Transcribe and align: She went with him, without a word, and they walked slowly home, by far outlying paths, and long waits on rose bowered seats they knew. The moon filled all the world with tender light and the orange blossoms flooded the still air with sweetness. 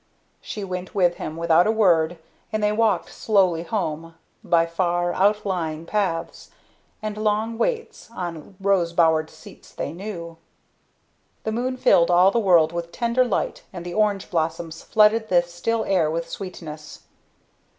She 0.41 0.63
went 0.63 0.95
with 0.95 1.17
him, 1.17 1.37
without 1.37 1.67
a 1.67 1.71
word, 1.71 2.17
and 2.51 2.63
they 2.63 2.71
walked 2.71 3.11
slowly 3.13 3.61
home, 3.61 4.15
by 4.43 4.65
far 4.65 5.13
outlying 5.13 5.85
paths, 5.85 6.49
and 7.03 7.17
long 7.17 7.55
waits 7.59 8.09
on 8.09 8.55
rose 8.59 8.93
bowered 8.93 9.29
seats 9.29 9.71
they 9.71 9.93
knew. 9.93 10.37
The 11.43 11.51
moon 11.51 11.77
filled 11.77 12.09
all 12.09 12.31
the 12.31 12.39
world 12.39 12.71
with 12.71 12.91
tender 12.91 13.23
light 13.23 13.61
and 13.71 13.85
the 13.85 13.93
orange 13.93 14.31
blossoms 14.31 14.81
flooded 14.81 15.29
the 15.29 15.43
still 15.43 15.85
air 15.85 16.09
with 16.09 16.27
sweetness. 16.27 17.01